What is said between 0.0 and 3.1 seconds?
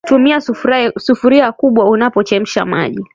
Tumia sufuria kubwa unapochemsha maji